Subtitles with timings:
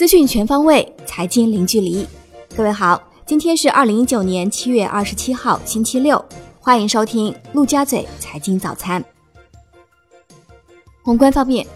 [0.00, 2.06] 资讯全方位，财经零距离。
[2.56, 6.24] 各位好，今天是二零一九年七月二十七号，星期六，
[6.58, 9.04] 欢迎收听陆家嘴财经早餐。
[11.02, 11.66] 宏观方面，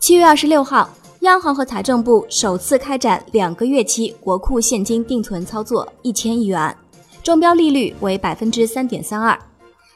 [0.00, 6.76] 七月二十六号，央行和财政部首次开展两个月期国库现金定存操作一千亿元，
[7.22, 9.38] 中标利率为百分之三点三二。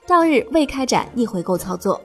[0.07, 2.01] 当日未开展逆回购操作。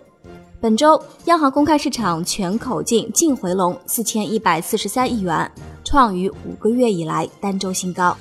[0.61, 5.49] 本周，央行公开市场全口径净回笼四千一百四十三亿元，
[5.85, 8.15] 创于五个月以来单周新高。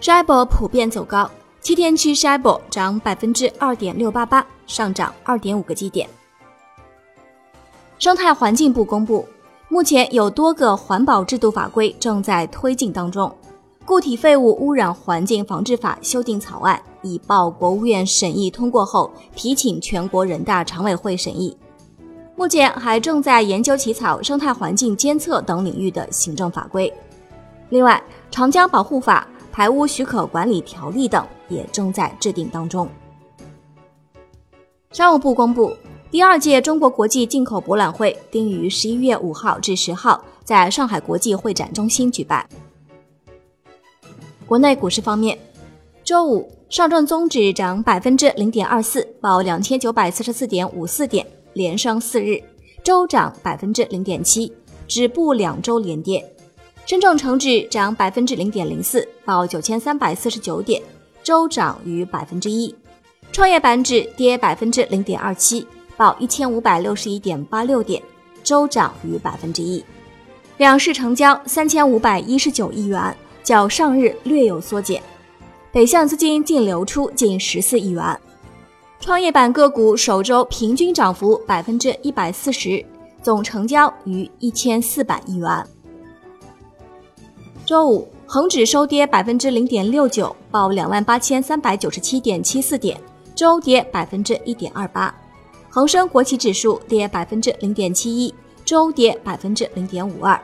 [0.00, 6.08] SHIBOR 普遍走高，七天期 SHIBOR 涨百分之二点六八八，上涨二点五个基点。
[7.98, 9.28] 生态环境部公布，
[9.68, 13.30] 目前有多个环保制度法规正在推进当中。
[13.84, 21.54] 固体废物污染环境防治法修订草案已报国务院审议通过后，提请全国人大常委会审议。
[22.34, 26.92] 目前还正在研究起草生态环境监测等领域的行政法规。
[27.68, 32.88] 另外，长江保护法、排污许可管理条例等也正在制定当中。
[34.90, 35.76] 商务部公布，
[36.10, 42.46] 第二届中国国际进口博览会定于十一月五号至十号在上海国际会展中心举办。
[44.46, 45.38] 国内股市方面，
[46.02, 51.26] 周五上证综指涨百分之零点二四，报两千九百四十四点五四点。
[51.54, 52.42] 连升四日，
[52.82, 54.52] 周涨百分之零点七，
[54.88, 56.24] 止步两周连跌。
[56.84, 60.82] 深证成指涨百分之零点零四，报九千三百四十九点，
[61.22, 62.74] 周涨逾百分之一。
[63.30, 68.02] 创业板指跌百分之零点二七，报一千五百六十一点八六点，
[68.42, 69.84] 周涨逾百分之一。
[70.58, 75.02] 两市成交三千五百一十九亿元，较上日略有缩减。
[75.70, 78.20] 北向资金净流出近十四亿元。
[79.02, 82.86] 创业板个股首周平均涨幅百分之一百四十，
[83.20, 85.66] 总成交逾一千四百亿元。
[87.66, 92.96] 周五，恒指收跌百分之零点六九，报两万八千三百九十七点七四点，
[93.34, 95.12] 周跌百分之一点二八。
[95.68, 98.32] 恒生国企指数跌百分之零点七一，
[98.64, 100.40] 周跌百分之零点五二。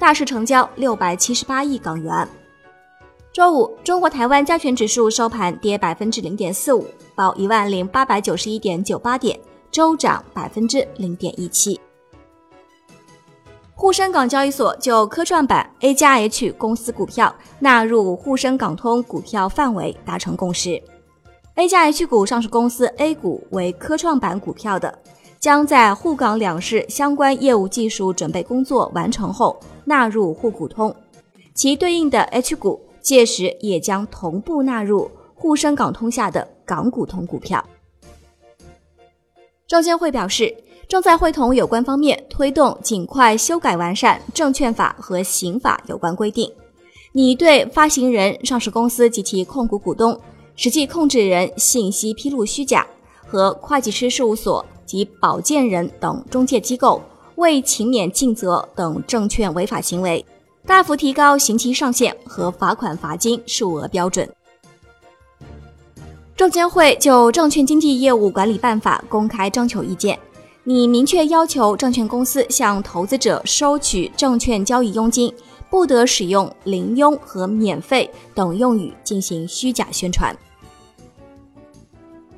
[0.00, 2.28] 大市成交六百七十八亿港元。
[3.32, 9.38] 周五，中国台湾加权指数收盘跌百分之零点四五，报一万零八百九十一点九八点，
[9.70, 11.80] 周涨百分之零点一七。
[13.74, 20.80] 沪深港交易所就科创板 A 加 H 公司股票纳入沪深港通股票范围达成共识
[21.56, 24.96] ，A 加 H 股上市公司 A 股为科创板股票的，
[25.38, 30.94] 将在沪港两市相关业务技术准备工作完成后纳入沪股通，
[31.52, 32.80] 其对应的 H 股。
[33.04, 37.64] 届时也将同步纳入沪深港通下的港股通股票。
[39.66, 40.54] 证监会表示，
[40.86, 46.52] 正在会同有关方面推动尽快修改完善证券法和刑法有关规定，
[47.12, 50.20] 拟对发行人、上市公司及其控股股东、
[50.54, 52.86] 实际控制人信息披露虚假
[53.26, 57.00] 和会计师事务所及保荐人等中介机构
[57.36, 60.24] 未勤勉尽责等证券违法行为。
[60.66, 64.28] 大幅提高刑期上限和罚款罚金数额标准。
[66.44, 70.18] 证监会就《证券经纪业务管理办法》公开征求意见，
[70.64, 75.32] 拟明确要求证券公司向投资者收取证券交易佣金，
[75.70, 80.36] 不得使用“零佣”和“免费”等用语进行虚假宣传。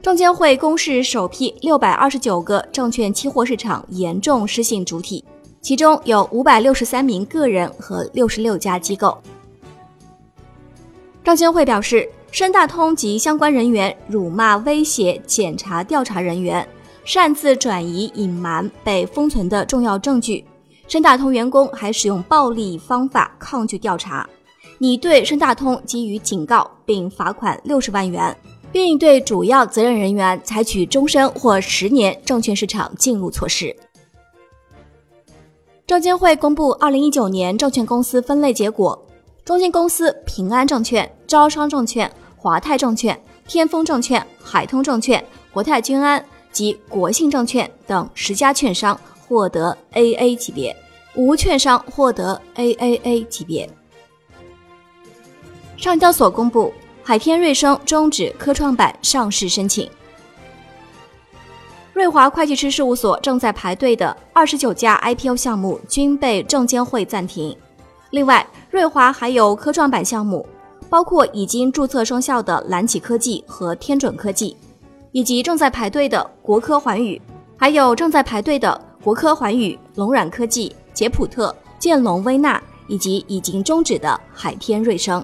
[0.00, 5.25] 证监会公示首批六百二十九个证券期货市场严重失信主体。
[5.61, 9.19] 其中有五百六十三名个人和六十六家机构。
[11.25, 16.69] 证监会表示，深大通及相关人员辱骂、威胁检查调查人员，
[17.04, 20.44] 擅自转移、隐瞒被封存的重要证据。
[20.87, 24.28] 深大通员工还使用暴力方法抗拒调查，
[24.78, 28.37] 拟对深大通给予警告并罚款六十万元，
[28.70, 33.75] 并对主要责任人员采取终身或十年证券市场禁入措施。
[35.87, 39.06] 证监会公布二零一九年证券公司分类结果，
[39.46, 43.16] 中金公司、平安证券、招商证券、华泰证券、
[43.46, 50.76] 天风证券、海通证券、国泰君安及国信证券等十家券商获得 AA 级别，
[51.14, 53.70] 无券商获得 AAA 级别。
[55.76, 59.88] 上交所公布，海天瑞声终止科创板上市申请。
[61.93, 67.56] 瑞华会计师事务所正在排队的二十九家 IPO 项目均被证监会暂停。
[68.17, 70.49] 另外，瑞华还有科创板项目，
[70.89, 74.57] 包括已经注册生效的蓝启科技和天准科技，
[75.13, 77.21] 以及正在排队的国科环宇，
[77.59, 85.23] 还有正在排队的国科环宇、龙软科技、捷普特、建龙微纳、以及已经终止的海天瑞声。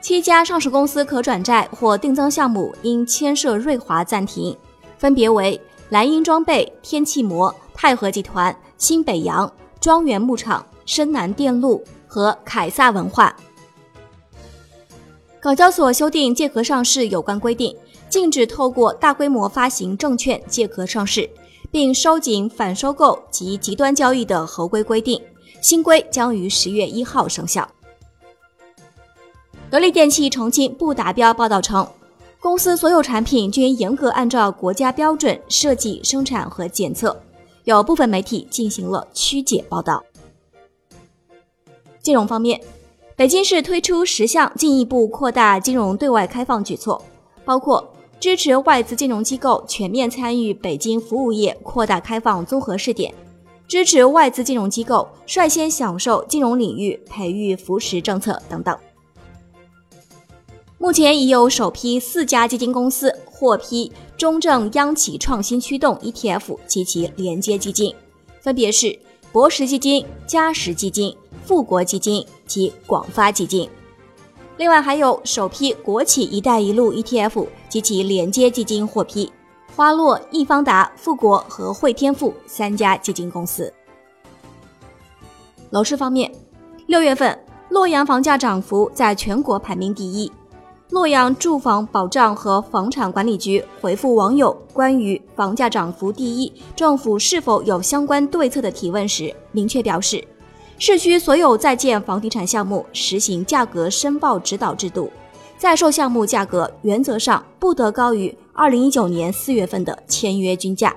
[0.00, 4.56] 七家上市公司可转债或定增项目因牵涉瑞华暂停，
[4.96, 13.36] 分别为蓝鹰装备、天气膜、泰禾集团、新北洋、庄园牧场、深南电路和凯撒文化。
[15.38, 17.76] 港交所修订借壳上市有关规定，
[18.08, 21.28] 禁止透过大规模发行证券借壳上市，
[21.70, 25.22] 并收紧反收购及极端交易的合规规定。
[25.60, 27.68] 新规将于十月一号生效。
[29.70, 31.86] 格力电器澄清不达标报道称，
[32.40, 37.20] 公司所有产品均严格按照国家标准设计、生产和检测。
[37.64, 40.02] 有部分媒体进行了曲解报道。
[42.08, 42.58] 金融方面，
[43.16, 47.04] 北京市推出十项进一步扩大金融对外开放举措，
[47.44, 47.86] 包括
[48.18, 53.12] 支持外资金融机构全面参与北京服务业扩大开放综合试点，
[53.66, 58.74] 支持外资金融机构率先享受金融领域培育扶持政策等等。
[60.78, 67.94] 目前已有首批四家基金公司获批中证央企创新驱动 ETF 及其连接基金，
[68.40, 68.98] 分别是
[69.30, 71.14] 博时基金、嘉实基金、
[71.48, 73.66] 富国基金及广发基金。
[74.58, 79.32] 另外，还有首批国企“一带一路 ”ETF 及其连接基金获批，
[79.74, 83.72] 花落、易方达、富国和汇添富三家基金公司。
[85.70, 86.30] 楼市方面，
[86.84, 90.30] 六月份洛阳房价涨幅在全国排名第一。
[90.90, 100.22] 洛阳住房保障和房产管理局回复网友关于房价涨幅第一，政府是否有相关对策的提问时，明确表示，
[100.80, 105.10] 市区所有在建房地产项目实行价格申报指导制度，
[105.58, 110.96] 在售项目价格原则上不得高于二零一九年四月份的签约均价。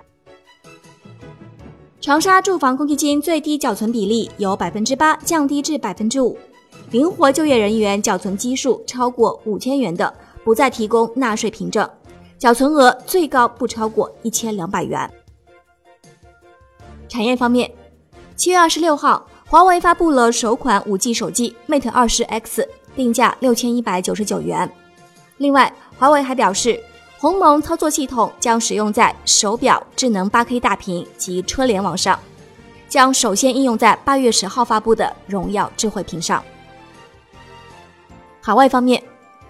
[2.00, 6.38] 长沙住房公积金最低缴存比例由百分之八降低至百分之五。
[6.92, 10.14] 灵活就业人员缴存基数超过五千元的，
[10.44, 11.90] 不再提供纳税凭证，
[12.38, 15.10] 缴存额最高不超过一千两百元。
[17.08, 17.72] 产业方面，
[18.36, 22.66] 七月二十六号，华为发布了首款五 G 手机 Mate 二十 X，
[22.96, 24.72] 定价六千一百九十九元。
[25.40, 25.70] 另外，
[26.00, 26.82] 华为还表示，
[27.20, 32.18] 鸿蒙操作系统将使用在手表、智能八 K 大屏及车联网上，
[32.88, 36.42] 将首先应用在八月十号发布的荣耀智慧屏上。
[38.40, 39.04] 海外方面，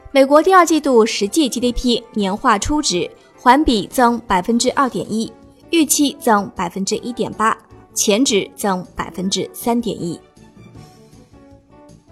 [0.10, 3.08] 美国第二季度实际 GDP 年化初值
[3.40, 5.32] 环比增百分之二点一，
[5.70, 7.56] 预期增百分之一点八，
[7.94, 10.20] 前值增百分之三点一。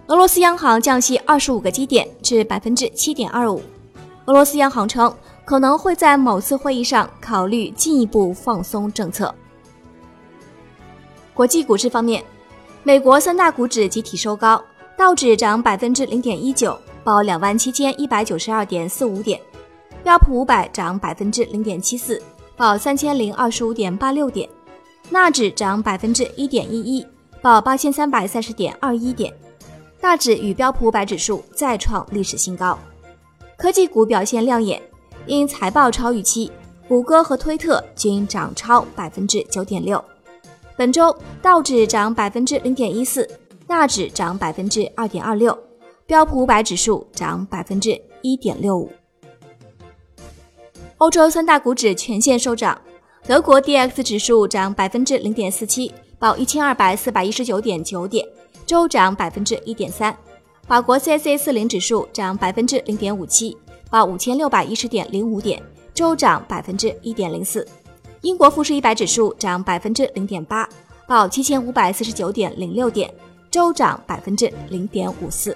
[0.08, 3.62] 俄罗斯央行降息二十五个基点至百分之七点二五。
[4.26, 5.14] 俄罗斯央行称，
[5.46, 9.34] 可能会在某次会议上考虑进一步放松政策。
[11.34, 12.24] 国际股市方面，
[12.84, 14.62] 美国三大股指集体收高。
[14.98, 19.40] 道指涨百分之零点一九，报两万七千一百九十二点四五点；
[20.04, 22.22] 标普五百涨百分之零点七四，
[22.58, 24.46] 报三千零二十五点八六点；
[25.10, 27.06] 纳指涨百分之一点一一，
[27.42, 29.34] 报八千三百三十点二一点。
[30.00, 32.78] 大指与标普五百指数再创历史新高。
[33.58, 34.82] 科技股表现亮眼，
[35.26, 36.52] 因财报超预期，
[36.88, 40.04] 谷歌和推特均涨超百分之九点六。
[40.78, 43.28] 本周道指涨百分之零点一四。
[43.68, 45.56] 纳指涨百分之二点二六，
[46.08, 48.92] 标普五百指数涨百分之一点六五。
[50.98, 52.82] 欧洲三大股指全线收涨，
[53.30, 58.28] 德国 D X 指数涨百分之零点四七，报一千二百四百一十九点九点，
[58.66, 60.18] 周涨百分之一点三。
[60.68, 63.56] 法国 C C 四零指数涨百分之零点五七，
[63.92, 65.62] 报五千六百一十点零五点，
[65.94, 67.68] 周涨百分之一点零四。
[68.22, 70.68] 英国富时一百指数涨百分之零点八，
[71.06, 73.14] 报七千五百四十九点零六点。
[73.52, 75.56] 周涨百分之零点五四。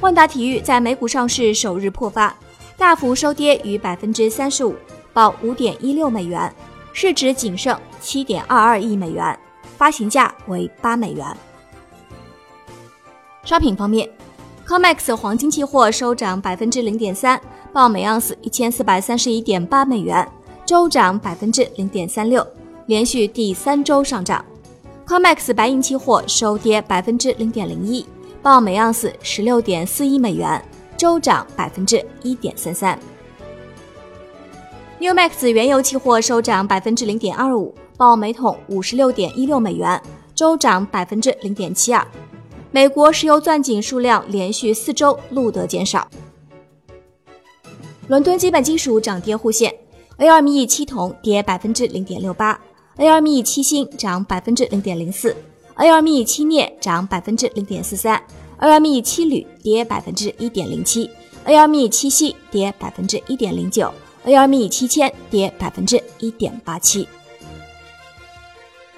[0.00, 2.34] 万达体育在美股上市首日破发，
[2.78, 4.74] 大幅收跌逾百分之三十五，
[5.18, 6.54] 报五点一六美元，
[6.92, 9.36] 市值仅剩七点二二亿美元，
[9.76, 11.26] 发行价为八美元。
[13.42, 14.08] 商品方面
[14.64, 17.40] ，COMEX 黄金期货收涨百分之零点三，
[17.72, 20.24] 报每盎司一千四百三十一点八美元，
[20.64, 22.46] 周涨百分之零点三六，
[22.86, 24.44] 连续第三周上涨。
[25.04, 28.06] COMEX 白银期货收跌百分之零点零一，
[28.40, 30.64] 报每盎司十六点四一美元，
[30.96, 32.96] 周涨百分之一点三三。
[35.00, 40.02] NewMax 原油期货收涨百分之零点二五，报每桶五十六点一六美元，
[40.34, 42.04] 周涨百分之零点七二。
[42.72, 46.08] 美国石油钻井数量连续四周录得减少。
[48.08, 49.72] 伦敦基本金属涨跌互现
[50.18, 52.60] ，LME 七铜跌百分之零点六八。
[52.96, 55.36] ，ARM 七锌涨百分之零点零四
[55.76, 58.20] ，ARM 七镍涨百分之零点四三
[58.58, 61.08] ，ARM 七铝跌百分之一点零七
[61.46, 63.92] ，ARM 七锡跌百分之一点零九
[64.28, 67.08] ，ARM 七千跌百分之一点八七。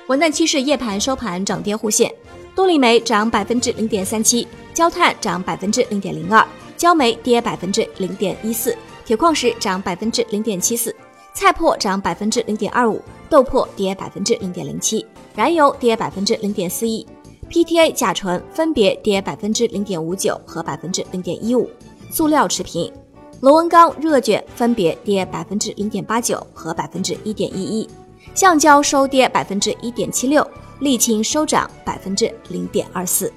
[0.08, 2.12] 文旦期市夜盘收盘涨跌互现，
[2.56, 6.44] 动力煤涨百分之零点三七，焦炭涨百分之零点零二，
[6.76, 8.76] 焦煤跌百分之零点一四。
[9.04, 10.94] 铁矿石涨百分之零点七四，
[11.32, 17.06] 菜粕涨百分之零点二五，豆粕跌百分之零点零七，燃油跌百分之零点四一
[17.48, 21.68] ，PTA 甲醇分别跌百分之零点五九和百分之零点一五，
[22.12, 22.92] 塑料持平，
[23.40, 27.88] 螺纹钢热卷分别跌百分之零点八九和百分之一点一一，
[28.34, 30.46] 橡胶收跌百分之一点七六，
[30.78, 33.32] 沥青收涨百分之零点二四。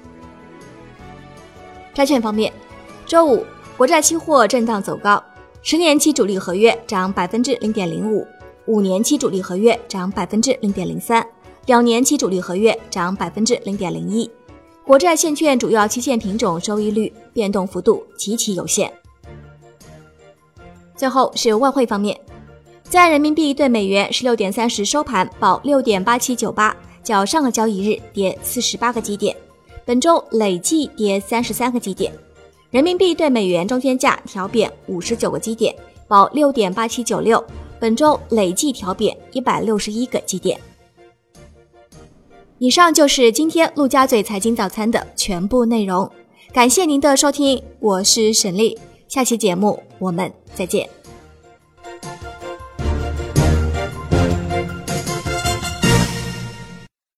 [1.94, 2.52] 债券方面，
[3.06, 3.46] 周五
[3.78, 5.22] 国债期货震荡走高。
[5.62, 8.26] 十年期主力合约涨百分之零点零五，
[8.66, 11.26] 五年期主力合约涨百分之零点零三，
[11.64, 14.30] 两年期主力合约涨百分之零点零一。
[14.84, 18.92] 国债现券主要期限品种收益率变动幅度极其有限。
[20.96, 22.18] 最后是外汇方面，
[22.82, 29.36] 在人民币对美元十六点三十收盘报六点八七九八，较上个交易日跌四十八个基点，
[29.84, 32.12] 本周累计跌三十三个基点。
[32.70, 35.74] 人民币对美元中间价调贬五十九个基点，
[36.08, 37.44] 报六点八七九六，
[37.78, 40.58] 本周累计调贬一百六十一个基点。
[42.58, 46.10] 以上就是今天陆家嘴财经早餐的全部内容，
[46.52, 50.88] 感谢您的收听，我是沈丽，下期节目我们再见。